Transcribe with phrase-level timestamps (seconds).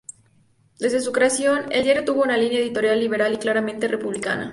[0.79, 4.49] Desde su creación el diario tuvo una línea editorial liberal y claramente republicana.